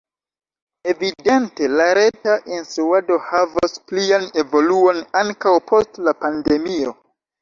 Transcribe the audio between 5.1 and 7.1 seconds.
ankaŭ post la pandemio.